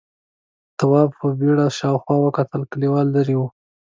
[0.77, 3.41] تواب په بيړه شاوخوا وکتل، کليوال ليرې و: